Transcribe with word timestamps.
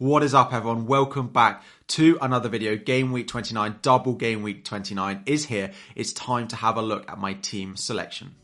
What 0.00 0.22
is 0.22 0.32
up, 0.32 0.54
everyone? 0.54 0.86
Welcome 0.86 1.26
back 1.26 1.64
to 1.88 2.18
another 2.22 2.48
video. 2.48 2.76
Game 2.76 3.10
week 3.10 3.26
29, 3.26 3.80
double 3.82 4.14
game 4.14 4.44
week 4.44 4.64
29 4.64 5.24
is 5.26 5.46
here. 5.46 5.72
It's 5.96 6.12
time 6.12 6.46
to 6.48 6.56
have 6.56 6.76
a 6.76 6.82
look 6.82 7.10
at 7.10 7.18
my 7.18 7.32
team 7.32 7.74
selection. 7.74 8.36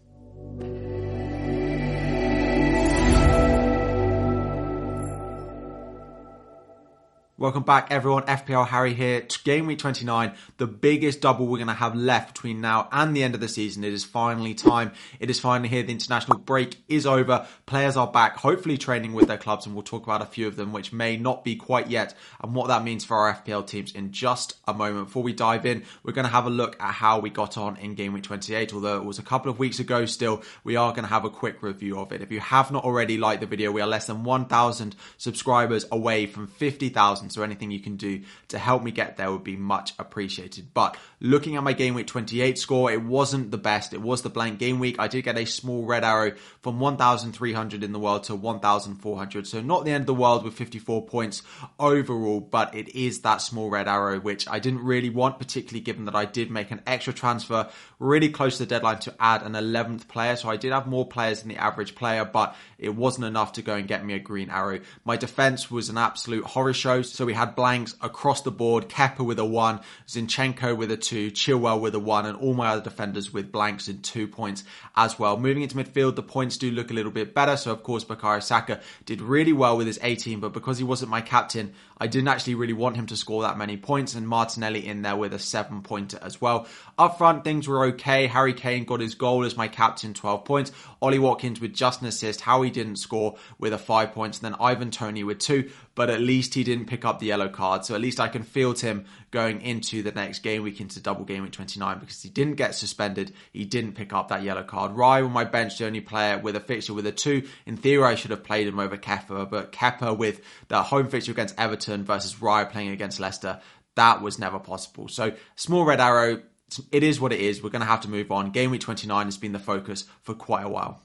Welcome 7.37 7.65
back, 7.65 7.89
everyone. 7.91 8.23
FPL 8.27 8.69
Harry 8.69 8.95
here. 8.95 9.27
Game 9.43 9.67
week 9.67 9.81
29, 9.81 10.35
the 10.59 10.69
biggest 10.69 11.21
double 11.21 11.49
we're 11.49 11.59
going 11.59 11.67
to 11.67 11.75
have 11.75 11.97
left 11.97 12.33
between 12.33 12.61
now 12.61 12.89
and 12.93 13.15
the 13.15 13.25
end 13.25 13.35
of 13.35 13.41
the 13.41 13.49
season. 13.49 13.83
It 13.83 13.93
is 13.93 14.05
finally 14.05 14.55
time. 14.55 14.93
It 15.19 15.31
is 15.31 15.41
finally 15.41 15.69
here. 15.69 15.83
The 15.83 15.91
international 15.91 16.39
break 16.39 16.77
is 16.89 17.07
over. 17.07 17.45
Players 17.67 17.97
are 17.97 18.07
back, 18.07 18.37
hopefully 18.37 18.79
training 18.79 19.15
with 19.15 19.27
their 19.27 19.37
clubs, 19.37 19.67
and 19.67 19.75
we'll 19.75 19.83
talk 19.83 20.05
about 20.05 20.23
a 20.23 20.27
few 20.27 20.47
of 20.47 20.55
them, 20.55 20.73
which 20.73 20.93
may 20.93 21.17
not 21.17 21.43
be 21.43 21.57
quite 21.57 21.89
yet, 21.89 22.15
and 22.41 22.55
what 22.55 22.69
that 22.69 22.85
means 22.85 23.05
for 23.05 23.17
our 23.17 23.35
FPL 23.35 23.67
teams 23.67 23.91
in 23.91 24.13
just 24.13 24.55
a 24.69 24.73
moment. 24.73 25.09
Before 25.09 25.25
we 25.25 25.33
dive 25.33 25.67
in, 25.67 25.83
we're 26.05 26.13
going 26.13 26.27
to 26.27 26.33
have 26.33 26.47
a 26.47 26.51
look 26.51 26.81
at 26.81 26.93
how 26.93 27.19
we 27.19 27.31
got 27.31 27.59
on 27.59 27.77
in 27.79 27.97
game 27.97 28.13
week 28.13 28.23
28. 28.23 28.73
Although 28.73 28.99
it 28.99 29.05
was 29.05 29.19
a 29.19 29.25
couple 29.25 29.51
of 29.51 29.59
weeks 29.59 29.81
ago 29.81 30.07
still, 30.07 30.45
we 30.63 30.77
are 30.77 30.93
going 30.93 31.03
to 31.03 31.11
have 31.11 31.25
a 31.25 31.31
quick 31.31 31.65
review 31.65 31.99
of 31.99 32.13
it. 32.13 32.23
If 32.23 32.31
you 32.31 32.39
have 32.39 32.71
not 32.71 32.85
already 32.85 33.19
liked 33.19 33.41
the 33.41 33.49
video, 33.49 33.73
we 33.73 33.81
are 33.81 33.89
less 33.89 34.07
than 34.07 34.23
1,000 34.23 34.95
subscribers 35.19 35.85
away 35.91 36.27
from 36.27 36.47
50,000 36.47 37.24
so 37.31 37.43
anything 37.43 37.71
you 37.71 37.81
can 37.81 37.97
do 37.97 38.23
to 38.49 38.59
help 38.59 38.83
me 38.83 38.91
get 38.91 39.17
there 39.17 39.31
would 39.31 39.45
be 39.45 39.57
much 39.57 39.95
appreciated. 39.99 40.73
But 40.75 40.97
looking 41.21 41.57
at 41.57 41.63
my 41.63 41.73
game 41.73 41.95
week 41.95 42.07
28 42.07 42.59
score, 42.59 42.91
it 42.91 43.03
wasn't 43.03 43.51
the 43.51 43.59
best. 43.59 43.93
It 43.93 44.03
was 44.03 44.23
the 44.23 44.31
blank 44.31 44.59
game 44.59 44.79
week. 44.79 44.97
I 44.99 45.09
did 45.09 45.23
get 45.23 45.39
a 45.39 45.45
small 45.45 45.85
red 45.85 46.05
arrow 46.05 46.33
from 46.63 46.81
1,300 46.81 47.85
in 47.85 47.93
the 47.93 47.99
world 47.99 48.25
to 48.25 48.35
1,400. 48.35 49.47
So 49.47 49.61
not 49.61 49.85
the 49.85 49.93
end 49.93 50.03
of 50.03 50.07
the 50.07 50.15
world 50.15 50.45
with 50.45 50.55
54 50.55 51.07
points 51.07 51.43
overall, 51.79 52.41
but 52.41 52.75
it 52.75 52.95
is 52.95 53.21
that 53.21 53.39
small 53.39 53.71
red 53.71 53.89
arrow, 53.89 54.21
which 54.21 54.49
I 54.49 54.59
didn't 54.59 54.85
really 54.85 55.11
want, 55.11 55.39
particularly 55.39 55.81
given 55.81 56.05
that 56.07 56.15
I 56.15 56.25
did 56.25 56.51
make 56.51 56.71
an 56.71 56.83
extra 56.87 57.13
transfer 57.13 57.69
really 57.99 58.29
close 58.29 58.59
to 58.59 58.65
the 58.65 58.69
deadline 58.69 58.99
to 59.01 59.15
add 59.19 59.43
an 59.43 59.53
11th 59.53 60.09
player. 60.09 60.37
So 60.37 60.49
I 60.49 60.57
did 60.57 60.73
have 60.73 60.87
more 60.87 61.07
players 61.07 61.41
than 61.41 61.49
the 61.49 61.57
average 61.57 61.95
player, 61.95 62.25
but 62.25 62.57
it 62.79 62.95
wasn't 62.95 63.27
enough 63.27 63.53
to 63.55 63.63
go 63.63 63.75
and 63.75 63.89
get 63.89 64.05
me 64.05 64.15
a 64.15 64.19
green 64.19 64.51
arrow. 64.51 64.81
My 65.05 65.17
defense 65.17 65.71
was 65.71 65.89
an 65.89 65.99
absolute 65.99 66.45
horror 66.45 66.73
show. 66.73 67.03
So 67.15 67.25
we 67.25 67.33
had 67.33 67.55
blanks 67.55 67.95
across 68.01 68.43
the 68.43 68.51
board. 68.51 68.89
Kepa 68.89 69.25
with 69.25 69.39
a 69.39 69.45
one, 69.45 69.79
Zinchenko 70.09 70.77
with 70.77 70.91
a 70.91 70.97
two, 70.97 71.31
Chilwell 71.31 71.81
with 71.81 71.95
a 71.95 72.01
one, 72.01 72.27
and 72.27 72.37
all 72.37 72.55
my 72.55 72.67
other 72.67 72.83
defenders 72.83 73.33
with 73.33 73.53
blanks 73.53 73.87
in 73.87 74.03
two 74.03 74.27
points 74.27 74.65
as 74.97 75.17
well. 75.17 75.37
Moving 75.37 75.63
into 75.63 75.77
midfield, 75.77 76.17
the 76.17 76.25
points 76.25 76.57
do 76.57 76.73
look 76.73 76.91
a 76.91 76.95
little 76.95 77.13
bit 77.13 77.33
better. 77.33 77.57
So 77.57 77.71
of 77.71 77.85
course, 77.85 78.05
Bukayo 78.05 78.43
Saka 78.43 78.81
did 79.07 79.21
really 79.21 79.53
well 79.53 79.77
with 79.77 79.87
his 79.87 80.01
18, 80.03 80.41
but 80.41 80.53
because 80.53 80.77
he 80.77 80.83
wasn't 80.83 81.09
my 81.09 81.21
captain, 81.21 81.73
I 81.99 82.07
didn't 82.07 82.29
actually 82.29 82.57
really 82.57 82.73
want 82.73 82.97
him 82.97 83.07
to 83.07 83.17
score 83.17 83.43
that 83.43 83.57
many 83.57 83.77
points, 83.77 84.15
and 84.15 84.27
Martinelli 84.27 84.87
in 84.87 85.03
there 85.03 85.17
with 85.17 85.33
a 85.33 85.39
seven 85.39 85.83
pointer 85.83 86.19
as 86.23 86.41
well. 86.41 86.67
Up 86.99 87.19
front, 87.19 87.45
things 87.45 87.69
were 87.69 87.87
okay. 87.87 88.27
Harry 88.27 88.53
Kane 88.53 88.85
got 88.85 89.01
his 89.01 89.15
goal 89.15 89.45
as 89.45 89.57
my 89.57 89.69
captain, 89.69 90.15
12 90.15 90.45
points. 90.45 90.73
Ollie 91.01 91.19
Watkins 91.19 91.61
with 91.61 91.75
just 91.75 92.01
an 92.01 92.09
assist. 92.09 92.41
Howie 92.41 92.71
didn't 92.71 92.97
score 92.97 93.37
with 93.59 93.73
a 93.73 93.79
five 93.79 94.13
points, 94.13 94.39
and 94.39 94.53
then 94.53 94.61
Ivan 94.61 94.91
Toney 94.91 95.25
with 95.25 95.39
two, 95.39 95.71
but 95.95 96.11
at 96.11 96.21
least 96.21 96.55
he 96.55 96.65
didn't 96.65 96.87
pick 96.87 97.05
up 97.05 97.21
the 97.21 97.27
yellow 97.27 97.49
card. 97.49 97.85
So 97.85 97.95
at 97.95 98.01
least 98.01 98.21
I 98.21 98.29
can 98.29 98.43
field 98.43 98.81
him 98.81 99.05
going 99.31 99.61
into 99.63 100.03
the 100.03 100.13
next 100.13 100.41
game 100.41 100.63
week 100.63 100.81
into 100.81 101.01
double 101.01 101.25
game 101.25 101.43
week 101.43 101.53
29 101.53 101.99
because 101.99 102.23
he 102.23 102.29
didn't 102.29 102.55
get 102.55 102.75
suspended. 102.75 103.33
He 103.53 103.65
didn't 103.65 103.93
pick 103.93 104.13
up 104.13 104.29
that 104.29 104.43
yellow 104.43 104.63
card. 104.63 104.93
Raya 104.93 105.25
on 105.25 105.33
my 105.33 105.45
bench, 105.45 105.79
the 105.79 105.87
only 105.87 106.01
player 106.01 106.39
with 106.39 106.57
a 106.57 106.61
fixture 106.61 106.95
with 106.95 107.07
a 107.07 107.13
two. 107.13 107.43
In 107.67 107.77
theory, 107.77 108.05
I 108.05 108.15
should 108.15 108.31
have 108.31 108.45
played 108.45 108.69
him 108.69 108.79
over 108.79 108.97
Kepa, 108.97 109.49
but 109.51 109.73
Kepa 109.73 110.17
with 110.17 110.41
the 110.69 110.83
home 110.83 111.09
fixture 111.09 111.33
against 111.33 111.59
Everton 111.59 111.94
versus 112.03 112.35
Raya 112.37 112.69
playing 112.69 112.89
against 112.89 113.21
Leicester, 113.21 113.61
that 113.95 114.23
was 114.23 114.39
never 114.39 114.59
possible. 114.59 115.09
So 115.09 115.35
small 115.55 115.85
red 115.85 116.01
arrow. 116.01 116.43
It 116.91 117.05
is 117.05 117.21
what 117.21 117.33
it 117.33 117.41
is. 117.41 117.63
We're 117.63 117.71
going 117.71 117.81
to 117.83 117.87
have 117.87 118.01
to 118.01 118.11
move 118.11 118.33
on. 118.33 118.51
Game 118.51 118.71
week 118.73 118.81
29 118.81 119.27
has 119.27 119.37
been 119.37 119.53
the 119.53 119.61
focus 119.61 120.07
for 120.23 120.35
quite 120.35 120.65
a 120.65 120.69
while. 120.69 121.03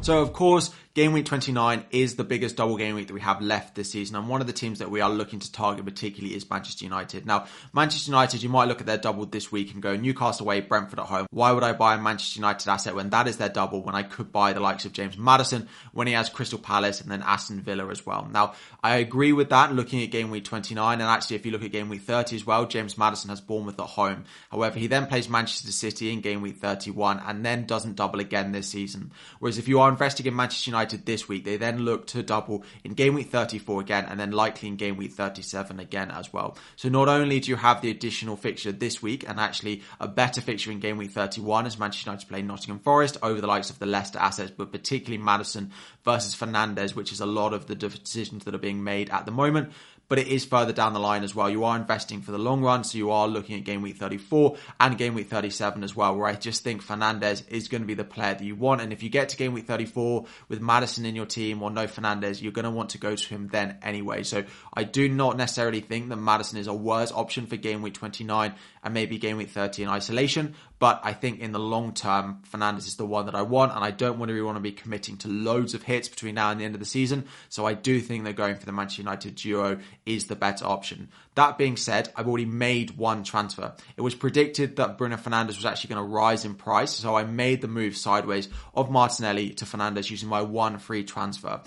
So, 0.00 0.22
of 0.22 0.32
course, 0.32 0.70
Game 0.92 1.12
week 1.12 1.26
29 1.26 1.84
is 1.92 2.16
the 2.16 2.24
biggest 2.24 2.56
double 2.56 2.76
game 2.76 2.96
week 2.96 3.06
that 3.06 3.14
we 3.14 3.20
have 3.20 3.40
left 3.40 3.76
this 3.76 3.92
season, 3.92 4.16
and 4.16 4.28
one 4.28 4.40
of 4.40 4.48
the 4.48 4.52
teams 4.52 4.80
that 4.80 4.90
we 4.90 5.00
are 5.00 5.08
looking 5.08 5.38
to 5.38 5.52
target 5.52 5.84
particularly 5.84 6.34
is 6.34 6.50
Manchester 6.50 6.84
United. 6.84 7.24
Now, 7.24 7.46
Manchester 7.72 8.10
United, 8.10 8.42
you 8.42 8.48
might 8.48 8.66
look 8.66 8.80
at 8.80 8.88
their 8.88 8.98
double 8.98 9.24
this 9.24 9.52
week 9.52 9.72
and 9.72 9.80
go 9.80 9.94
Newcastle 9.94 10.46
away, 10.46 10.58
Brentford 10.62 10.98
at 10.98 11.06
home. 11.06 11.28
Why 11.30 11.52
would 11.52 11.62
I 11.62 11.74
buy 11.74 11.94
a 11.94 11.98
Manchester 11.98 12.40
United 12.40 12.68
asset 12.68 12.96
when 12.96 13.10
that 13.10 13.28
is 13.28 13.36
their 13.36 13.48
double 13.48 13.84
when 13.84 13.94
I 13.94 14.02
could 14.02 14.32
buy 14.32 14.52
the 14.52 14.58
likes 14.58 14.84
of 14.84 14.92
James 14.92 15.16
Maddison 15.16 15.68
when 15.92 16.08
he 16.08 16.14
has 16.14 16.28
Crystal 16.28 16.58
Palace 16.58 17.00
and 17.00 17.08
then 17.08 17.22
Aston 17.22 17.60
Villa 17.60 17.88
as 17.88 18.04
well? 18.04 18.28
Now, 18.28 18.54
I 18.82 18.96
agree 18.96 19.32
with 19.32 19.50
that 19.50 19.72
looking 19.72 20.02
at 20.02 20.10
game 20.10 20.32
week 20.32 20.44
29, 20.44 21.00
and 21.00 21.08
actually, 21.08 21.36
if 21.36 21.46
you 21.46 21.52
look 21.52 21.62
at 21.62 21.70
game 21.70 21.88
week 21.88 22.02
30 22.02 22.34
as 22.34 22.44
well, 22.44 22.66
James 22.66 22.98
Maddison 22.98 23.30
has 23.30 23.40
Bournemouth 23.40 23.78
at 23.78 23.86
home. 23.86 24.24
However, 24.50 24.76
he 24.80 24.88
then 24.88 25.06
plays 25.06 25.28
Manchester 25.28 25.70
City 25.70 26.12
in 26.12 26.20
game 26.20 26.42
week 26.42 26.56
31 26.56 27.20
and 27.24 27.46
then 27.46 27.64
doesn't 27.64 27.94
double 27.94 28.18
again 28.18 28.50
this 28.50 28.66
season. 28.66 29.12
Whereas 29.38 29.56
if 29.56 29.68
you 29.68 29.78
are 29.78 29.88
investing 29.88 30.26
in 30.26 30.34
Manchester 30.34 30.70
United 30.70 30.79
this 30.88 31.28
week, 31.28 31.44
they 31.44 31.56
then 31.56 31.80
look 31.80 32.06
to 32.08 32.22
double 32.22 32.64
in 32.84 32.94
game 32.94 33.14
week 33.14 33.28
34 33.30 33.80
again, 33.80 34.06
and 34.06 34.18
then 34.18 34.32
likely 34.32 34.68
in 34.68 34.76
game 34.76 34.96
week 34.96 35.12
37 35.12 35.80
again 35.80 36.10
as 36.10 36.32
well. 36.32 36.56
So 36.76 36.88
not 36.88 37.08
only 37.08 37.40
do 37.40 37.50
you 37.50 37.56
have 37.56 37.80
the 37.82 37.90
additional 37.90 38.36
fixture 38.36 38.72
this 38.72 39.02
week, 39.02 39.28
and 39.28 39.38
actually 39.38 39.82
a 40.00 40.08
better 40.08 40.40
fixture 40.40 40.70
in 40.70 40.80
game 40.80 40.96
week 40.96 41.10
31 41.10 41.66
as 41.66 41.78
Manchester 41.78 42.10
United 42.10 42.28
play 42.28 42.42
Nottingham 42.42 42.80
Forest 42.80 43.18
over 43.22 43.40
the 43.40 43.46
likes 43.46 43.70
of 43.70 43.78
the 43.78 43.86
Leicester 43.86 44.18
assets, 44.18 44.52
but 44.56 44.72
particularly 44.72 45.22
Maddison 45.22 45.70
versus 46.04 46.34
Fernandes, 46.34 46.94
which 46.94 47.12
is 47.12 47.20
a 47.20 47.26
lot 47.26 47.52
of 47.52 47.66
the 47.66 47.74
decisions 47.74 48.44
that 48.44 48.54
are 48.54 48.58
being 48.58 48.82
made 48.82 49.10
at 49.10 49.26
the 49.26 49.32
moment 49.32 49.72
but 50.10 50.18
it 50.18 50.26
is 50.26 50.44
further 50.44 50.72
down 50.72 50.92
the 50.92 50.98
line 50.98 51.22
as 51.22 51.36
well. 51.36 51.48
You 51.48 51.62
are 51.62 51.76
investing 51.76 52.20
for 52.20 52.32
the 52.32 52.38
long 52.38 52.62
run, 52.62 52.82
so 52.82 52.98
you 52.98 53.12
are 53.12 53.28
looking 53.28 53.56
at 53.56 53.62
game 53.62 53.80
week 53.80 53.96
34 53.96 54.56
and 54.80 54.98
game 54.98 55.14
week 55.14 55.28
37 55.28 55.84
as 55.84 55.94
well, 55.94 56.16
where 56.16 56.26
I 56.26 56.34
just 56.34 56.64
think 56.64 56.84
Fernandes 56.84 57.44
is 57.48 57.68
going 57.68 57.82
to 57.82 57.86
be 57.86 57.94
the 57.94 58.02
player 58.02 58.34
that 58.34 58.42
you 58.42 58.56
want. 58.56 58.80
And 58.80 58.92
if 58.92 59.04
you 59.04 59.08
get 59.08 59.28
to 59.28 59.36
game 59.36 59.52
week 59.52 59.68
34 59.68 60.26
with 60.48 60.60
Maddison 60.60 61.06
in 61.06 61.14
your 61.14 61.26
team 61.26 61.62
or 61.62 61.70
no 61.70 61.86
Fernandes, 61.86 62.42
you're 62.42 62.50
going 62.50 62.64
to 62.64 62.72
want 62.72 62.90
to 62.90 62.98
go 62.98 63.14
to 63.14 63.28
him 63.28 63.48
then 63.52 63.78
anyway. 63.82 64.24
So 64.24 64.42
I 64.74 64.82
do 64.82 65.08
not 65.08 65.36
necessarily 65.36 65.80
think 65.80 66.08
that 66.08 66.16
Maddison 66.16 66.58
is 66.58 66.66
a 66.66 66.74
worse 66.74 67.12
option 67.12 67.46
for 67.46 67.54
game 67.54 67.80
week 67.80 67.94
29 67.94 68.52
and 68.82 68.94
maybe 68.94 69.16
game 69.16 69.36
week 69.36 69.50
30 69.50 69.84
in 69.84 69.88
isolation. 69.88 70.56
But 70.80 71.02
I 71.04 71.12
think 71.12 71.40
in 71.40 71.52
the 71.52 71.60
long 71.60 71.92
term, 71.92 72.42
Fernandes 72.50 72.88
is 72.88 72.96
the 72.96 73.04
one 73.04 73.26
that 73.26 73.34
I 73.34 73.42
want, 73.42 73.72
and 73.74 73.84
I 73.84 73.90
don't 73.90 74.18
want 74.18 74.30
to 74.30 74.42
want 74.42 74.56
to 74.56 74.62
be 74.62 74.72
committing 74.72 75.18
to 75.18 75.28
loads 75.28 75.74
of 75.74 75.82
hits 75.82 76.08
between 76.08 76.36
now 76.36 76.50
and 76.50 76.58
the 76.58 76.64
end 76.64 76.74
of 76.74 76.80
the 76.80 76.86
season. 76.86 77.26
So 77.50 77.66
I 77.66 77.74
do 77.74 78.00
think 78.00 78.24
that 78.24 78.34
going 78.34 78.56
for 78.56 78.64
the 78.64 78.72
Manchester 78.72 79.02
United 79.02 79.34
duo 79.34 79.78
is 80.06 80.24
the 80.24 80.36
better 80.36 80.64
option. 80.64 81.10
That 81.34 81.58
being 81.58 81.76
said, 81.76 82.10
I've 82.16 82.26
already 82.26 82.46
made 82.46 82.96
one 82.96 83.24
transfer. 83.24 83.74
It 83.98 84.00
was 84.00 84.14
predicted 84.14 84.76
that 84.76 84.96
Bruno 84.96 85.16
Fernandes 85.16 85.56
was 85.56 85.66
actually 85.66 85.94
going 85.94 86.08
to 86.08 86.14
rise 86.14 86.46
in 86.46 86.54
price, 86.54 86.92
so 86.92 87.14
I 87.14 87.24
made 87.24 87.60
the 87.60 87.68
move 87.68 87.94
sideways 87.94 88.48
of 88.74 88.90
Martinelli 88.90 89.50
to 89.50 89.66
Fernandes 89.66 90.10
using 90.10 90.30
my 90.30 90.40
one 90.40 90.78
free 90.78 91.04
transfer. 91.04 91.60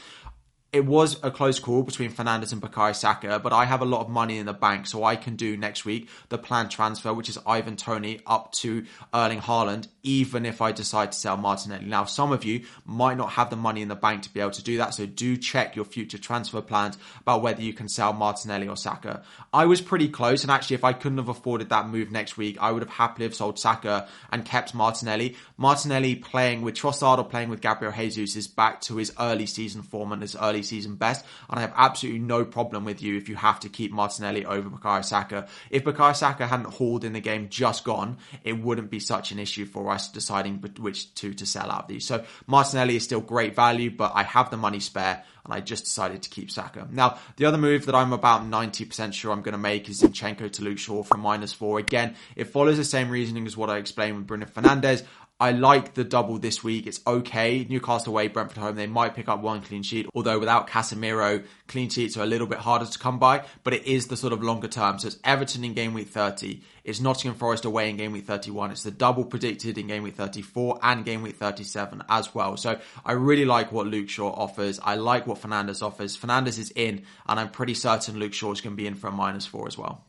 It 0.73 0.85
was 0.87 1.19
a 1.21 1.29
close 1.29 1.59
call 1.59 1.83
between 1.83 2.11
Fernandes 2.11 2.51
and 2.51 2.59
Bukayo 2.59 2.95
Saka, 2.95 3.39
but 3.39 3.53
I 3.53 3.65
have 3.65 3.83
a 3.83 3.85
lot 3.85 4.01
of 4.01 4.09
money 4.09 4.39
in 4.39 4.47
the 4.47 4.53
bank, 4.53 4.87
so 4.87 5.03
I 5.03 5.15
can 5.15 5.35
do 5.35 5.55
next 5.55 5.85
week 5.85 6.09
the 6.29 6.39
planned 6.39 6.71
transfer, 6.71 7.13
which 7.13 7.29
is 7.29 7.37
Ivan 7.45 7.75
Toney 7.75 8.21
up 8.25 8.51
to 8.53 8.83
Erling 9.13 9.39
Haaland, 9.39 9.87
even 10.01 10.47
if 10.47 10.63
I 10.63 10.71
decide 10.71 11.11
to 11.11 11.17
sell 11.17 11.37
Martinelli. 11.37 11.85
Now, 11.85 12.05
some 12.05 12.31
of 12.31 12.43
you 12.43 12.65
might 12.87 13.17
not 13.17 13.33
have 13.33 13.51
the 13.51 13.55
money 13.55 13.83
in 13.83 13.87
the 13.87 13.95
bank 13.95 14.23
to 14.23 14.33
be 14.33 14.39
able 14.39 14.49
to 14.49 14.63
do 14.63 14.77
that, 14.77 14.95
so 14.95 15.05
do 15.05 15.37
check 15.37 15.75
your 15.75 15.85
future 15.85 16.17
transfer 16.17 16.59
plans 16.59 16.97
about 17.21 17.43
whether 17.43 17.61
you 17.61 17.73
can 17.73 17.87
sell 17.87 18.11
Martinelli 18.11 18.67
or 18.67 18.75
Saka. 18.75 19.21
I 19.53 19.67
was 19.67 19.79
pretty 19.79 20.09
close, 20.09 20.41
and 20.41 20.49
actually, 20.49 20.75
if 20.75 20.83
I 20.83 20.93
couldn't 20.93 21.19
have 21.19 21.29
afforded 21.29 21.69
that 21.69 21.87
move 21.87 22.11
next 22.11 22.35
week, 22.35 22.57
I 22.59 22.71
would 22.71 22.81
have 22.81 22.89
happily 22.89 23.25
have 23.25 23.35
sold 23.35 23.59
Saka 23.59 24.07
and 24.31 24.43
kept 24.43 24.73
Martinelli. 24.73 25.35
Martinelli 25.55 26.15
playing 26.15 26.63
with 26.63 26.73
Trossard 26.73 27.19
or 27.19 27.25
playing 27.25 27.49
with 27.49 27.61
Gabriel 27.61 27.93
Jesus 27.93 28.35
is 28.35 28.47
back 28.47 28.81
to 28.81 28.95
his 28.95 29.13
early 29.19 29.45
season 29.45 29.83
form 29.83 30.11
and 30.11 30.23
his 30.23 30.35
early 30.35 30.62
season 30.63 30.95
best. 30.95 31.25
And 31.49 31.59
I 31.59 31.61
have 31.61 31.73
absolutely 31.75 32.21
no 32.21 32.45
problem 32.45 32.85
with 32.85 33.01
you 33.01 33.17
if 33.17 33.29
you 33.29 33.35
have 33.35 33.59
to 33.61 33.69
keep 33.69 33.91
Martinelli 33.91 34.45
over 34.45 34.69
Bukayo 34.69 35.03
Saka. 35.03 35.47
If 35.69 35.83
Bukayo 35.83 36.15
Saka 36.15 36.47
hadn't 36.47 36.73
hauled 36.73 37.03
in 37.03 37.13
the 37.13 37.19
game 37.19 37.49
just 37.49 37.83
gone, 37.83 38.17
it 38.43 38.53
wouldn't 38.53 38.89
be 38.89 38.99
such 38.99 39.31
an 39.31 39.39
issue 39.39 39.65
for 39.65 39.91
us 39.91 40.09
deciding 40.09 40.59
which 40.79 41.13
two 41.15 41.33
to 41.35 41.45
sell 41.45 41.71
out 41.71 41.83
of 41.83 41.87
these. 41.87 42.05
So 42.05 42.23
Martinelli 42.47 42.95
is 42.95 43.03
still 43.03 43.21
great 43.21 43.55
value, 43.55 43.91
but 43.91 44.13
I 44.15 44.23
have 44.23 44.49
the 44.49 44.57
money 44.57 44.79
spare 44.79 45.23
and 45.45 45.53
I 45.53 45.59
just 45.59 45.83
decided 45.83 46.23
to 46.23 46.29
keep 46.29 46.49
Saka. 46.49 46.87
Now, 46.89 47.17
the 47.35 47.45
other 47.45 47.57
move 47.57 47.85
that 47.87 47.95
I'm 47.95 48.13
about 48.13 48.43
90% 48.43 49.13
sure 49.13 49.31
I'm 49.31 49.41
going 49.41 49.53
to 49.53 49.57
make 49.57 49.89
is 49.89 50.01
Zinchenko 50.01 50.51
to 50.53 50.63
Luke 50.63 50.77
Shaw 50.77 51.03
from 51.03 51.19
minus 51.19 51.51
four. 51.51 51.79
Again, 51.79 52.15
it 52.35 52.45
follows 52.45 52.77
the 52.77 52.85
same 52.85 53.09
reasoning 53.09 53.45
as 53.45 53.57
what 53.57 53.69
I 53.69 53.77
explained 53.77 54.17
with 54.17 54.27
Bruno 54.27 54.45
Fernandes. 54.45 55.03
I 55.39 55.51
like 55.51 55.95
the 55.95 56.03
double 56.03 56.37
this 56.37 56.63
week. 56.63 56.87
It's 56.87 57.01
okay. 57.05 57.65
Newcastle 57.67 58.13
away, 58.13 58.27
Brentford 58.27 58.59
home. 58.59 58.75
They 58.75 58.87
might 58.87 59.15
pick 59.15 59.27
up 59.27 59.41
one 59.41 59.61
clean 59.61 59.83
sheet, 59.83 60.07
although 60.13 60.39
without 60.39 60.69
Casemiro, 60.69 61.43
clean 61.67 61.89
sheets 61.89 62.15
are 62.15 62.23
a 62.23 62.27
little 62.27 62.47
bit 62.47 62.59
harder 62.59 62.85
to 62.85 62.99
come 62.99 63.19
by, 63.19 63.43
but 63.63 63.73
it 63.73 63.85
is 63.85 64.07
the 64.07 64.15
sort 64.15 64.31
of 64.31 64.43
longer 64.43 64.67
term. 64.67 64.99
So 64.99 65.07
it's 65.07 65.17
Everton 65.23 65.63
in 65.63 65.73
game 65.73 65.93
week 65.93 66.07
30. 66.07 66.61
It's 66.83 67.01
Nottingham 67.01 67.37
Forest 67.37 67.65
away 67.65 67.89
in 67.89 67.97
game 67.97 68.11
week 68.11 68.25
31. 68.25 68.71
It's 68.71 68.83
the 68.83 68.91
double 68.91 69.25
predicted 69.25 69.77
in 69.77 69.87
game 69.87 70.03
week 70.03 70.15
34 70.15 70.79
and 70.81 71.03
game 71.03 71.23
week 71.23 71.35
37 71.35 72.03
as 72.07 72.33
well. 72.33 72.55
So 72.55 72.79
I 73.03 73.13
really 73.13 73.45
like 73.45 73.71
what 73.71 73.87
Luke 73.87 74.09
Shaw 74.09 74.31
offers. 74.31 74.79
I 74.83 74.95
like 74.95 75.25
what 75.27 75.41
Fernandes 75.41 75.81
offers. 75.81 76.17
Fernandes 76.17 76.59
is 76.59 76.71
in, 76.75 77.03
and 77.27 77.39
I'm 77.39 77.49
pretty 77.49 77.73
certain 77.73 78.19
Luke 78.19 78.33
Shaw 78.33 78.51
is 78.51 78.61
going 78.61 78.75
to 78.75 78.81
be 78.81 78.87
in 78.87 78.95
for 78.95 79.07
a 79.07 79.11
minus 79.11 79.45
four 79.45 79.67
as 79.67 79.77
well. 79.77 80.05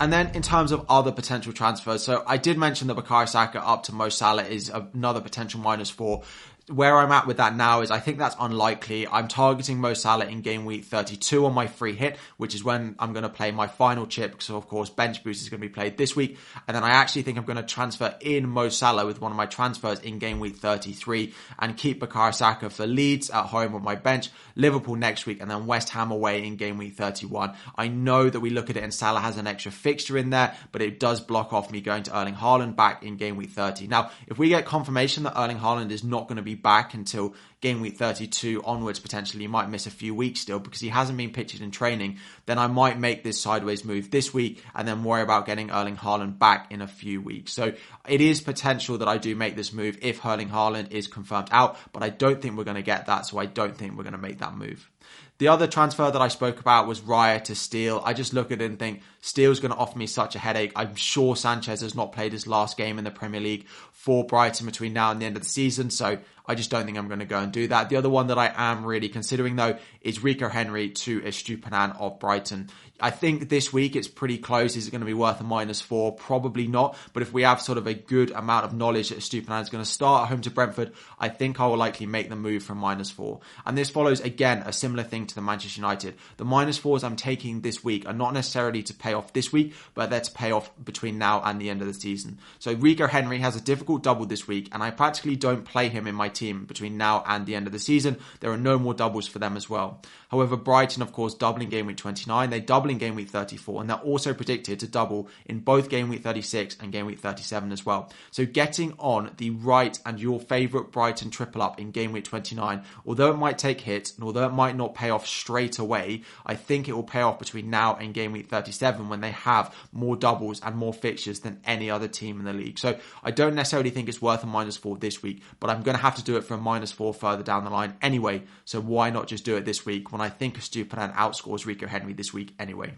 And 0.00 0.12
then 0.12 0.34
in 0.34 0.42
terms 0.42 0.72
of 0.72 0.84
other 0.88 1.12
potential 1.12 1.52
transfers, 1.52 2.02
so 2.02 2.24
I 2.26 2.36
did 2.36 2.58
mention 2.58 2.88
that 2.88 2.96
Bukayo 2.96 3.28
Saka 3.28 3.64
up 3.64 3.84
to 3.84 3.94
Mo 3.94 4.08
Salah 4.08 4.44
is 4.44 4.68
another 4.68 5.20
potential 5.20 5.60
minus 5.60 5.88
four 5.88 6.22
where 6.68 6.96
I'm 6.96 7.12
at 7.12 7.26
with 7.26 7.36
that 7.36 7.54
now 7.54 7.82
is 7.82 7.90
I 7.90 8.00
think 8.00 8.18
that's 8.18 8.36
unlikely. 8.40 9.06
I'm 9.06 9.28
targeting 9.28 9.78
Mo 9.80 9.92
Salah 9.92 10.24
in 10.24 10.40
game 10.40 10.64
week 10.64 10.84
32 10.84 11.44
on 11.44 11.52
my 11.52 11.66
free 11.66 11.94
hit, 11.94 12.16
which 12.38 12.54
is 12.54 12.64
when 12.64 12.96
I'm 12.98 13.12
going 13.12 13.24
to 13.24 13.28
play 13.28 13.50
my 13.50 13.66
final 13.66 14.06
chip. 14.06 14.42
So 14.42 14.56
of 14.56 14.66
course, 14.66 14.88
bench 14.88 15.22
boost 15.22 15.42
is 15.42 15.50
going 15.50 15.60
to 15.60 15.66
be 15.66 15.72
played 15.72 15.98
this 15.98 16.16
week. 16.16 16.38
And 16.66 16.74
then 16.74 16.82
I 16.82 16.90
actually 16.90 17.22
think 17.22 17.36
I'm 17.36 17.44
going 17.44 17.58
to 17.58 17.62
transfer 17.62 18.14
in 18.20 18.48
Mo 18.48 18.70
Salah 18.70 19.04
with 19.04 19.20
one 19.20 19.30
of 19.30 19.36
my 19.36 19.44
transfers 19.44 20.00
in 20.00 20.18
game 20.18 20.40
week 20.40 20.56
33 20.56 21.34
and 21.58 21.76
keep 21.76 22.00
Bukayo 22.00 22.34
Saka 22.34 22.70
for 22.70 22.86
Leeds 22.86 23.28
at 23.28 23.44
home 23.46 23.74
on 23.74 23.84
my 23.84 23.94
bench, 23.94 24.30
Liverpool 24.56 24.96
next 24.96 25.26
week, 25.26 25.42
and 25.42 25.50
then 25.50 25.66
West 25.66 25.90
Ham 25.90 26.10
away 26.10 26.46
in 26.46 26.56
game 26.56 26.78
week 26.78 26.94
31. 26.94 27.54
I 27.76 27.88
know 27.88 28.30
that 28.30 28.40
we 28.40 28.48
look 28.48 28.70
at 28.70 28.78
it 28.78 28.82
and 28.82 28.94
Salah 28.94 29.20
has 29.20 29.36
an 29.36 29.46
extra 29.46 29.70
fixture 29.70 30.16
in 30.16 30.30
there, 30.30 30.54
but 30.72 30.80
it 30.80 30.98
does 30.98 31.20
block 31.20 31.52
off 31.52 31.70
me 31.70 31.82
going 31.82 32.04
to 32.04 32.18
Erling 32.18 32.34
Haaland 32.34 32.74
back 32.74 33.02
in 33.02 33.16
game 33.16 33.36
week 33.36 33.50
30. 33.50 33.86
Now, 33.86 34.10
if 34.26 34.38
we 34.38 34.48
get 34.48 34.64
confirmation 34.64 35.24
that 35.24 35.38
Erling 35.38 35.58
Haaland 35.58 35.90
is 35.90 36.02
not 36.02 36.26
going 36.26 36.36
to 36.36 36.42
be 36.42 36.53
back 36.54 36.94
until 36.94 37.34
game 37.60 37.80
week 37.80 37.96
32 37.96 38.62
onwards 38.64 39.00
potentially. 39.00 39.42
He 39.42 39.48
might 39.48 39.70
miss 39.70 39.86
a 39.86 39.90
few 39.90 40.14
weeks 40.14 40.40
still 40.40 40.58
because 40.58 40.80
he 40.80 40.88
hasn't 40.88 41.16
been 41.16 41.30
pictured 41.30 41.60
in 41.60 41.70
training. 41.70 42.18
Then 42.46 42.58
I 42.58 42.66
might 42.66 42.98
make 42.98 43.24
this 43.24 43.40
sideways 43.40 43.84
move 43.84 44.10
this 44.10 44.34
week 44.34 44.62
and 44.74 44.86
then 44.86 45.04
worry 45.04 45.22
about 45.22 45.46
getting 45.46 45.70
Erling 45.70 45.96
Haaland 45.96 46.38
back 46.38 46.70
in 46.70 46.82
a 46.82 46.86
few 46.88 47.20
weeks. 47.20 47.52
So 47.52 47.72
it 48.06 48.20
is 48.20 48.40
potential 48.40 48.98
that 48.98 49.08
I 49.08 49.18
do 49.18 49.34
make 49.34 49.56
this 49.56 49.72
move 49.72 49.98
if 50.02 50.24
Erling 50.24 50.50
Haaland 50.50 50.92
is 50.92 51.06
confirmed 51.06 51.48
out 51.50 51.78
but 51.92 52.02
I 52.02 52.10
don't 52.10 52.40
think 52.42 52.56
we're 52.56 52.64
going 52.64 52.76
to 52.76 52.82
get 52.82 53.06
that 53.06 53.26
so 53.26 53.38
I 53.38 53.46
don't 53.46 53.76
think 53.76 53.96
we're 53.96 54.04
going 54.04 54.12
to 54.12 54.18
make 54.18 54.38
that 54.38 54.56
move. 54.56 54.90
The 55.38 55.48
other 55.48 55.66
transfer 55.66 56.10
that 56.10 56.22
I 56.22 56.28
spoke 56.28 56.60
about 56.60 56.86
was 56.86 57.00
Raya 57.00 57.42
to 57.44 57.56
Steele. 57.56 58.00
I 58.04 58.12
just 58.12 58.32
look 58.32 58.52
at 58.52 58.62
it 58.62 58.64
and 58.66 58.78
think 58.78 59.02
Steele's 59.24 59.58
going 59.58 59.72
to 59.72 59.78
offer 59.78 59.96
me 59.96 60.06
such 60.06 60.36
a 60.36 60.38
headache. 60.38 60.70
I'm 60.76 60.96
sure 60.96 61.34
Sanchez 61.34 61.80
has 61.80 61.94
not 61.94 62.12
played 62.12 62.32
his 62.32 62.46
last 62.46 62.76
game 62.76 62.98
in 62.98 63.04
the 63.04 63.10
Premier 63.10 63.40
League 63.40 63.66
for 63.90 64.22
Brighton 64.22 64.66
between 64.66 64.92
now 64.92 65.12
and 65.12 65.18
the 65.18 65.24
end 65.24 65.36
of 65.36 65.42
the 65.42 65.48
season, 65.48 65.88
so 65.88 66.18
I 66.46 66.54
just 66.54 66.70
don't 66.70 66.84
think 66.84 66.98
I'm 66.98 67.08
going 67.08 67.20
to 67.20 67.24
go 67.24 67.38
and 67.38 67.50
do 67.50 67.68
that. 67.68 67.88
The 67.88 67.96
other 67.96 68.10
one 68.10 68.26
that 68.26 68.38
I 68.38 68.52
am 68.54 68.84
really 68.84 69.08
considering 69.08 69.56
though 69.56 69.78
is 70.02 70.22
Rico 70.22 70.50
Henry 70.50 70.90
to 70.90 71.22
Estupiñán 71.22 71.98
of 71.98 72.20
Brighton. 72.20 72.68
I 73.00 73.10
think 73.10 73.48
this 73.48 73.72
week 73.72 73.96
it's 73.96 74.08
pretty 74.08 74.38
close. 74.38 74.76
Is 74.76 74.86
it 74.86 74.90
going 74.90 75.00
to 75.00 75.06
be 75.06 75.14
worth 75.14 75.40
a 75.40 75.44
minus 75.44 75.80
four? 75.80 76.12
Probably 76.12 76.66
not. 76.66 76.96
But 77.12 77.22
if 77.22 77.32
we 77.32 77.42
have 77.42 77.62
sort 77.62 77.78
of 77.78 77.86
a 77.86 77.94
good 77.94 78.30
amount 78.30 78.66
of 78.66 78.74
knowledge 78.74 79.08
that 79.08 79.18
Estupiñán 79.18 79.62
is 79.62 79.70
going 79.70 79.82
to 79.82 79.90
start 79.90 80.24
at 80.24 80.28
home 80.28 80.42
to 80.42 80.50
Brentford, 80.50 80.92
I 81.18 81.30
think 81.30 81.60
I 81.60 81.66
will 81.66 81.78
likely 81.78 82.06
make 82.06 82.28
the 82.28 82.36
move 82.36 82.62
from 82.62 82.78
minus 82.78 83.10
four. 83.10 83.40
And 83.64 83.76
this 83.76 83.90
follows 83.90 84.20
again 84.20 84.62
a 84.66 84.72
similar 84.72 85.02
thing 85.02 85.26
to 85.26 85.34
the 85.34 85.40
Manchester 85.40 85.80
United. 85.80 86.16
The 86.36 86.44
minus 86.44 86.76
fours 86.76 87.02
I'm 87.02 87.16
taking 87.16 87.62
this 87.62 87.82
week 87.82 88.06
are 88.06 88.12
not 88.12 88.34
necessarily 88.34 88.82
to 88.84 88.94
pay 88.94 89.13
off 89.14 89.32
this 89.32 89.52
week, 89.52 89.74
but 89.94 90.10
they're 90.10 90.20
to 90.20 90.30
pay 90.30 90.52
off 90.52 90.70
between 90.84 91.18
now 91.18 91.42
and 91.42 91.60
the 91.60 91.70
end 91.70 91.80
of 91.80 91.86
the 91.86 91.94
season. 91.94 92.38
So 92.58 92.74
Rico 92.74 93.06
Henry 93.06 93.38
has 93.38 93.56
a 93.56 93.60
difficult 93.60 94.02
double 94.02 94.26
this 94.26 94.46
week, 94.46 94.68
and 94.72 94.82
I 94.82 94.90
practically 94.90 95.36
don't 95.36 95.64
play 95.64 95.88
him 95.88 96.06
in 96.06 96.14
my 96.14 96.28
team 96.28 96.64
between 96.64 96.96
now 96.96 97.24
and 97.26 97.46
the 97.46 97.54
end 97.54 97.66
of 97.66 97.72
the 97.72 97.78
season. 97.78 98.18
There 98.40 98.50
are 98.50 98.58
no 98.58 98.78
more 98.78 98.94
doubles 98.94 99.26
for 99.26 99.38
them 99.38 99.56
as 99.56 99.70
well. 99.70 100.02
However, 100.30 100.56
Brighton, 100.56 101.02
of 101.02 101.12
course, 101.12 101.34
doubling 101.34 101.68
game 101.68 101.86
week 101.86 101.96
29, 101.96 102.50
they 102.50 102.60
double 102.60 102.90
in 102.90 102.98
game 102.98 103.14
week 103.14 103.28
34, 103.28 103.80
and 103.80 103.90
they're 103.90 103.96
also 103.98 104.34
predicted 104.34 104.80
to 104.80 104.88
double 104.88 105.28
in 105.46 105.60
both 105.60 105.88
game 105.88 106.08
week 106.08 106.22
36 106.22 106.76
and 106.80 106.92
game 106.92 107.06
week 107.06 107.20
37 107.20 107.70
as 107.72 107.86
well. 107.86 108.10
So 108.30 108.44
getting 108.44 108.94
on 108.98 109.30
the 109.36 109.50
right 109.50 109.98
and 110.04 110.20
your 110.20 110.40
favourite 110.40 110.90
Brighton 110.90 111.30
triple 111.30 111.62
up 111.62 111.80
in 111.80 111.90
game 111.90 112.12
week 112.12 112.24
29, 112.24 112.82
although 113.06 113.30
it 113.30 113.36
might 113.36 113.58
take 113.58 113.80
hits 113.80 114.14
and 114.14 114.24
although 114.24 114.46
it 114.46 114.52
might 114.52 114.76
not 114.76 114.94
pay 114.94 115.10
off 115.10 115.26
straight 115.26 115.78
away, 115.78 116.22
I 116.44 116.54
think 116.56 116.88
it 116.88 116.92
will 116.92 117.02
pay 117.02 117.20
off 117.20 117.38
between 117.38 117.70
now 117.70 117.96
and 117.96 118.14
game 118.14 118.32
week 118.32 118.48
37 118.48 119.03
when 119.08 119.20
they 119.20 119.30
have 119.30 119.74
more 119.92 120.16
doubles 120.16 120.60
and 120.60 120.76
more 120.76 120.92
fixtures 120.92 121.40
than 121.40 121.60
any 121.64 121.90
other 121.90 122.08
team 122.08 122.38
in 122.38 122.44
the 122.44 122.52
league. 122.52 122.78
So 122.78 122.98
I 123.22 123.30
don't 123.30 123.54
necessarily 123.54 123.90
think 123.90 124.08
it's 124.08 124.22
worth 124.22 124.42
a 124.42 124.46
minus 124.46 124.76
four 124.76 124.96
this 124.96 125.22
week, 125.22 125.42
but 125.60 125.70
I'm 125.70 125.82
going 125.82 125.96
to 125.96 126.02
have 126.02 126.16
to 126.16 126.24
do 126.24 126.36
it 126.36 126.44
for 126.44 126.54
a 126.54 126.58
minus 126.58 126.92
four 126.92 127.14
further 127.14 127.42
down 127.42 127.64
the 127.64 127.70
line 127.70 127.96
anyway. 128.02 128.42
So 128.64 128.80
why 128.80 129.10
not 129.10 129.26
just 129.26 129.44
do 129.44 129.56
it 129.56 129.64
this 129.64 129.84
week 129.86 130.12
when 130.12 130.20
I 130.20 130.28
think 130.28 130.58
Estupiñán 130.58 131.14
outscores 131.14 131.66
Rico 131.66 131.86
Henry 131.86 132.12
this 132.12 132.32
week 132.32 132.54
anyway. 132.58 132.94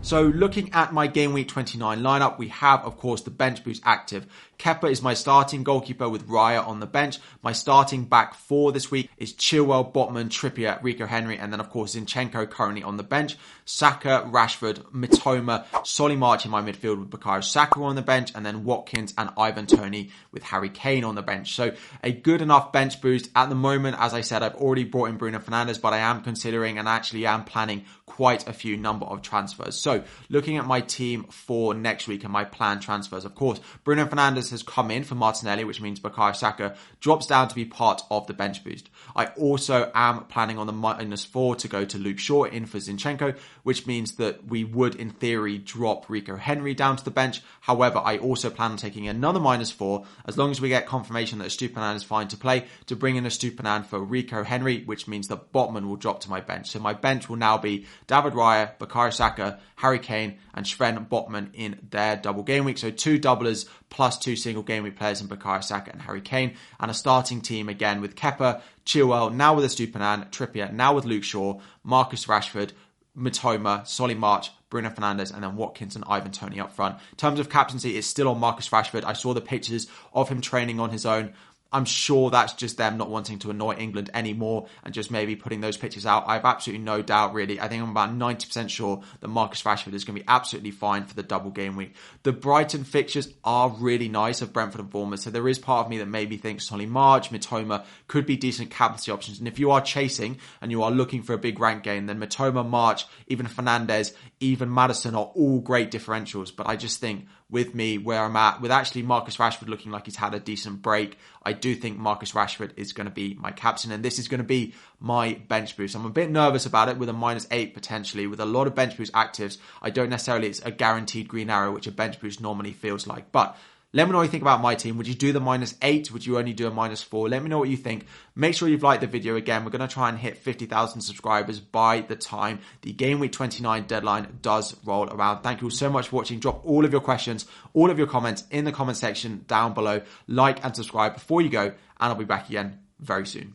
So 0.00 0.22
looking 0.22 0.72
at 0.72 0.92
my 0.92 1.08
game 1.08 1.32
week 1.32 1.48
29 1.48 2.00
lineup, 2.00 2.38
we 2.38 2.48
have, 2.48 2.84
of 2.84 2.96
course, 2.96 3.22
the 3.22 3.30
bench 3.30 3.64
boost 3.64 3.82
active. 3.84 4.26
Kepa 4.58 4.90
is 4.90 5.00
my 5.00 5.14
starting 5.14 5.62
goalkeeper 5.62 6.08
with 6.08 6.26
Raya 6.26 6.66
on 6.66 6.80
the 6.80 6.86
bench. 6.86 7.18
My 7.42 7.52
starting 7.52 8.04
back 8.04 8.34
four 8.34 8.72
this 8.72 8.90
week 8.90 9.08
is 9.16 9.32
Chilwell, 9.32 9.92
Botman, 9.92 10.30
Trippier, 10.30 10.82
Rico 10.82 11.06
Henry, 11.06 11.38
and 11.38 11.52
then 11.52 11.60
of 11.60 11.70
course 11.70 11.94
Zinchenko 11.94 12.50
currently 12.50 12.82
on 12.82 12.96
the 12.96 13.04
bench. 13.04 13.36
Saka, 13.64 14.28
Rashford, 14.28 14.90
Mitoma, 14.90 15.64
Solly 15.86 16.16
March 16.16 16.44
in 16.44 16.50
my 16.50 16.60
midfield 16.60 16.98
with 16.98 17.10
Bukayo 17.10 17.44
Saka 17.44 17.80
on 17.80 17.94
the 17.94 18.02
bench, 18.02 18.32
and 18.34 18.44
then 18.44 18.64
Watkins 18.64 19.14
and 19.16 19.30
Ivan 19.38 19.66
Toney 19.66 20.10
with 20.32 20.42
Harry 20.42 20.70
Kane 20.70 21.04
on 21.04 21.14
the 21.14 21.22
bench. 21.22 21.54
So 21.54 21.72
a 22.02 22.10
good 22.10 22.42
enough 22.42 22.72
bench 22.72 23.00
boost 23.00 23.30
at 23.36 23.48
the 23.48 23.54
moment. 23.54 23.96
As 24.00 24.12
I 24.12 24.22
said, 24.22 24.42
I've 24.42 24.56
already 24.56 24.84
brought 24.84 25.10
in 25.10 25.18
Bruno 25.18 25.38
Fernandes, 25.38 25.80
but 25.80 25.92
I 25.92 25.98
am 25.98 26.22
considering 26.22 26.78
and 26.78 26.88
actually 26.88 27.26
am 27.26 27.44
planning 27.44 27.84
quite 28.06 28.48
a 28.48 28.52
few 28.52 28.76
number 28.76 29.06
of 29.06 29.22
transfers. 29.22 29.78
So 29.78 30.02
looking 30.28 30.56
at 30.56 30.66
my 30.66 30.80
team 30.80 31.24
for 31.24 31.74
next 31.74 32.08
week 32.08 32.24
and 32.24 32.32
my 32.32 32.44
planned 32.44 32.82
transfers, 32.82 33.24
of 33.24 33.36
course, 33.36 33.60
Bruno 33.84 34.06
Fernandes 34.06 34.47
has 34.50 34.62
come 34.62 34.90
in 34.90 35.04
for 35.04 35.14
Martinelli, 35.14 35.64
which 35.64 35.80
means 35.80 36.00
Bukayo 36.00 36.34
Saka 36.34 36.76
drops 37.00 37.26
down 37.26 37.48
to 37.48 37.54
be 37.54 37.64
part 37.64 38.02
of 38.10 38.26
the 38.26 38.34
bench 38.34 38.64
boost. 38.64 38.90
I 39.14 39.26
also 39.26 39.90
am 39.94 40.24
planning 40.24 40.58
on 40.58 40.66
the 40.66 40.72
minus 40.72 41.24
four 41.24 41.56
to 41.56 41.68
go 41.68 41.84
to 41.84 41.98
Luke 41.98 42.18
Shaw 42.18 42.44
in 42.44 42.66
for 42.66 42.78
Zinchenko, 42.78 43.36
which 43.62 43.86
means 43.86 44.16
that 44.16 44.46
we 44.46 44.64
would, 44.64 44.94
in 44.94 45.10
theory, 45.10 45.58
drop 45.58 46.08
Rico 46.08 46.36
Henry 46.36 46.74
down 46.74 46.96
to 46.96 47.04
the 47.04 47.10
bench. 47.10 47.40
However, 47.60 48.00
I 48.04 48.18
also 48.18 48.50
plan 48.50 48.72
on 48.72 48.76
taking 48.76 49.08
another 49.08 49.40
minus 49.40 49.70
four 49.70 50.04
as 50.24 50.38
long 50.38 50.50
as 50.50 50.60
we 50.60 50.68
get 50.68 50.86
confirmation 50.86 51.38
that 51.38 51.48
Estupiñán 51.48 51.96
is 51.96 52.04
fine 52.04 52.28
to 52.28 52.36
play 52.36 52.66
to 52.86 52.96
bring 52.96 53.16
in 53.16 53.24
Estupiñán 53.24 53.86
for 53.86 54.00
Rico 54.00 54.44
Henry, 54.44 54.84
which 54.84 55.08
means 55.08 55.28
that 55.28 55.52
Botman 55.52 55.86
will 55.86 55.96
drop 55.96 56.20
to 56.20 56.30
my 56.30 56.40
bench. 56.40 56.70
So 56.70 56.78
my 56.78 56.94
bench 56.94 57.28
will 57.28 57.36
now 57.36 57.58
be 57.58 57.86
David 58.06 58.32
Raya, 58.32 58.76
Bukayo 58.78 59.12
Saka, 59.12 59.60
Harry 59.76 59.98
Kane, 59.98 60.38
and 60.54 60.66
Sven 60.66 61.06
Botman 61.06 61.50
in 61.54 61.78
their 61.90 62.16
double 62.16 62.42
game 62.42 62.64
week. 62.64 62.78
So 62.78 62.90
two 62.90 63.18
doublers 63.18 63.68
plus 63.90 64.18
two 64.18 64.36
single 64.36 64.62
game 64.62 64.82
week 64.82 64.96
players 64.96 65.20
in 65.20 65.28
Bukayo 65.28 65.62
Saka 65.62 65.92
and 65.92 66.02
Harry 66.02 66.20
Kane, 66.20 66.54
and 66.80 66.90
a 66.90 66.94
starting 66.94 67.40
team 67.40 67.68
again 67.68 68.00
with 68.00 68.14
Kepa, 68.14 68.60
Chilwell, 68.84 69.32
now 69.32 69.54
with 69.54 69.64
Estupiñán, 69.64 70.30
Trippier, 70.30 70.72
now 70.72 70.94
with 70.94 71.04
Luke 71.04 71.24
Shaw, 71.24 71.60
Marcus 71.82 72.26
Rashford, 72.26 72.72
Mitoma, 73.16 73.86
Solly 73.86 74.14
March, 74.14 74.50
Bruno 74.70 74.90
Fernandes, 74.90 75.32
and 75.34 75.42
then 75.42 75.56
Watkins 75.56 75.96
and 75.96 76.04
Ivan 76.06 76.30
Toney 76.30 76.60
up 76.60 76.72
front. 76.72 76.96
In 77.10 77.16
terms 77.16 77.40
of 77.40 77.48
captaincy, 77.48 77.96
it's 77.96 78.06
still 78.06 78.28
on 78.28 78.38
Marcus 78.38 78.68
Rashford. 78.68 79.04
I 79.04 79.14
saw 79.14 79.34
the 79.34 79.40
pictures 79.40 79.88
of 80.12 80.28
him 80.28 80.40
training 80.40 80.78
on 80.78 80.90
his 80.90 81.06
own 81.06 81.34
I'm 81.70 81.84
sure 81.84 82.30
that's 82.30 82.54
just 82.54 82.78
them 82.78 82.96
not 82.96 83.10
wanting 83.10 83.38
to 83.40 83.50
annoy 83.50 83.74
England 83.76 84.10
anymore 84.14 84.68
and 84.84 84.94
just 84.94 85.10
maybe 85.10 85.36
putting 85.36 85.60
those 85.60 85.76
pictures 85.76 86.06
out. 86.06 86.24
I 86.26 86.34
have 86.34 86.44
absolutely 86.46 86.84
no 86.84 87.02
doubt, 87.02 87.34
really. 87.34 87.60
I 87.60 87.68
think 87.68 87.82
I'm 87.82 87.90
about 87.90 88.10
90% 88.10 88.70
sure 88.70 89.02
that 89.20 89.28
Marcus 89.28 89.62
Rashford 89.62 89.92
is 89.92 90.04
going 90.04 90.16
to 90.16 90.22
be 90.22 90.28
absolutely 90.28 90.70
fine 90.70 91.04
for 91.04 91.14
the 91.14 91.22
double 91.22 91.50
game 91.50 91.76
week. 91.76 91.94
The 92.22 92.32
Brighton 92.32 92.84
fixtures 92.84 93.28
are 93.44 93.68
really 93.68 94.08
nice 94.08 94.40
of 94.40 94.52
Brentford 94.52 94.80
and 94.80 94.90
Bournemouth, 94.90 95.20
so 95.20 95.30
there 95.30 95.48
is 95.48 95.58
part 95.58 95.84
of 95.84 95.90
me 95.90 95.98
that 95.98 96.08
maybe 96.08 96.38
thinks 96.38 96.66
Solly 96.66 96.86
March, 96.86 97.30
Mitoma 97.30 97.84
could 98.06 98.24
be 98.24 98.36
decent 98.36 98.70
captaincy 98.70 99.10
options. 99.10 99.38
And 99.38 99.46
if 99.46 99.58
you 99.58 99.70
are 99.70 99.82
chasing 99.82 100.38
and 100.62 100.70
you 100.70 100.82
are 100.82 100.90
looking 100.90 101.22
for 101.22 101.34
a 101.34 101.38
big 101.38 101.60
rank 101.60 101.82
gain, 101.82 102.06
then 102.06 102.18
Mitoma, 102.18 102.66
March, 102.66 103.06
even 103.26 103.46
Fernandes, 103.46 104.14
even 104.40 104.72
Maddison 104.72 105.14
are 105.14 105.30
all 105.34 105.60
great 105.60 105.90
differentials. 105.90 106.54
But 106.54 106.66
I 106.66 106.76
just 106.76 107.00
think 107.00 107.26
with 107.50 107.74
me 107.74 107.98
where 107.98 108.22
I'm 108.22 108.36
at, 108.36 108.60
with 108.60 108.70
actually 108.70 109.02
Marcus 109.02 109.36
Rashford 109.36 109.68
looking 109.68 109.90
like 109.90 110.06
he's 110.06 110.16
had 110.16 110.34
a 110.34 110.40
decent 110.40 110.82
break, 110.82 111.18
I 111.42 111.52
do 111.52 111.74
think 111.74 111.98
Marcus 111.98 112.32
Rashford 112.32 112.72
is 112.76 112.92
going 112.92 113.06
to 113.06 113.12
be 113.12 113.34
my 113.34 113.50
captain, 113.50 113.90
and 113.90 114.04
this 114.04 114.18
is 114.18 114.28
going 114.28 114.38
to 114.38 114.44
be 114.44 114.74
my 115.00 115.34
bench 115.48 115.76
boost. 115.76 115.94
I'm 115.94 116.06
a 116.06 116.10
bit 116.10 116.30
nervous 116.30 116.66
about 116.66 116.88
it 116.88 116.98
with 116.98 117.08
a 117.08 117.14
minus 117.14 117.46
eight 117.50 117.74
potentially, 117.74 118.26
with 118.26 118.40
a 118.40 118.44
lot 118.44 118.66
of 118.66 118.74
bench 118.74 118.96
boost 118.96 119.12
actives. 119.12 119.58
I 119.80 119.90
don't 119.90 120.10
necessarily, 120.10 120.48
it's 120.48 120.60
a 120.60 120.70
guaranteed 120.70 121.28
green 121.28 121.50
arrow, 121.50 121.72
which 121.72 121.86
a 121.86 121.92
bench 121.92 122.20
boost 122.20 122.40
normally 122.40 122.72
feels 122.72 123.06
like, 123.06 123.32
but 123.32 123.56
let 123.94 124.04
me 124.04 124.12
know 124.12 124.18
what 124.18 124.24
you 124.24 124.30
think 124.30 124.42
about 124.42 124.60
my 124.60 124.74
team. 124.74 124.98
Would 124.98 125.08
you 125.08 125.14
do 125.14 125.32
the 125.32 125.40
minus 125.40 125.74
eight? 125.80 126.12
Would 126.12 126.26
you 126.26 126.38
only 126.38 126.52
do 126.52 126.66
a 126.66 126.70
minus 126.70 127.02
four? 127.02 127.28
Let 127.28 127.42
me 127.42 127.48
know 127.48 127.58
what 127.58 127.70
you 127.70 127.76
think. 127.76 128.06
Make 128.36 128.54
sure 128.54 128.68
you've 128.68 128.82
liked 128.82 129.00
the 129.00 129.06
video 129.06 129.36
again. 129.36 129.64
We're 129.64 129.70
going 129.70 129.86
to 129.86 129.92
try 129.92 130.10
and 130.10 130.18
hit 130.18 130.36
50,000 130.36 131.00
subscribers 131.00 131.58
by 131.58 132.02
the 132.02 132.14
time 132.14 132.60
the 132.82 132.92
game 132.92 133.18
week 133.18 133.32
29 133.32 133.84
deadline 133.84 134.38
does 134.42 134.76
roll 134.84 135.08
around. 135.08 135.42
Thank 135.42 135.62
you 135.62 135.68
all 135.68 135.70
so 135.70 135.88
much 135.88 136.08
for 136.08 136.16
watching. 136.16 136.38
Drop 136.38 136.66
all 136.66 136.84
of 136.84 136.92
your 136.92 137.00
questions, 137.00 137.46
all 137.72 137.90
of 137.90 137.96
your 137.96 138.06
comments 138.06 138.44
in 138.50 138.66
the 138.66 138.72
comment 138.72 138.98
section 138.98 139.44
down 139.48 139.72
below. 139.72 140.02
Like 140.26 140.62
and 140.64 140.76
subscribe 140.76 141.14
before 141.14 141.40
you 141.40 141.48
go, 141.48 141.64
and 141.64 141.74
I'll 141.98 142.14
be 142.14 142.24
back 142.24 142.48
again 142.50 142.80
very 143.00 143.26
soon. 143.26 143.54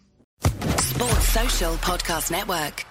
Sports 0.78 1.30
Social 1.30 1.74
Podcast 1.76 2.32
Network. 2.32 2.86